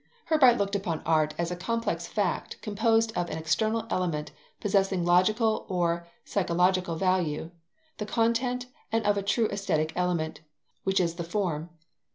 [0.31, 5.67] Herbart looked upon art as a complex fact, composed of an external element possessing logical
[5.69, 7.51] or psychological value,
[7.99, 10.39] the content, and of a true aesthetic element,
[10.85, 11.69] which is the form.